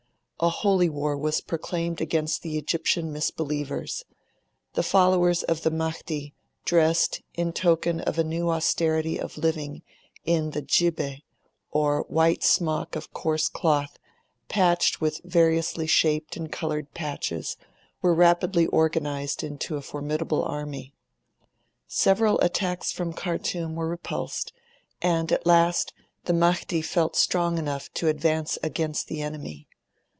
A 0.43 0.49
holy 0.49 0.89
war 0.89 1.15
was 1.15 1.39
proclaimed 1.39 2.01
against 2.01 2.41
the 2.41 2.57
Egyptian 2.57 3.13
misbelievers. 3.13 4.03
The 4.73 4.81
followers 4.81 5.43
of 5.43 5.61
the 5.61 5.69
Mahdi, 5.69 6.33
dressed, 6.65 7.21
in 7.35 7.53
token 7.53 7.99
of 7.99 8.17
a 8.17 8.23
new 8.23 8.49
austerity 8.49 9.19
of 9.19 9.37
living, 9.37 9.83
in 10.25 10.49
the 10.49 10.63
'jibbeh', 10.63 11.21
or 11.69 12.05
white 12.09 12.41
smock 12.43 12.95
of 12.95 13.13
coarse 13.13 13.49
cloth, 13.49 13.99
patched 14.49 14.99
with 14.99 15.21
variously 15.23 15.85
shaped 15.85 16.35
and 16.35 16.51
coloured 16.51 16.91
patches, 16.95 17.55
were 18.01 18.15
rapidly 18.15 18.65
organised 18.69 19.43
into 19.43 19.75
a 19.77 19.81
formidable 19.83 20.43
army. 20.43 20.91
Several 21.87 22.39
attacks 22.39 22.91
from 22.91 23.13
Khartoum 23.13 23.75
were 23.75 23.87
repulsed; 23.87 24.53
and 25.03 25.31
at 25.31 25.45
last, 25.45 25.93
the 26.25 26.33
Mahdi 26.33 26.81
felt 26.81 27.15
strong 27.15 27.59
enough 27.59 27.93
to 27.93 28.07
advance 28.07 28.57
against 28.63 29.05
the 29.07 29.21
enemy. 29.21 29.67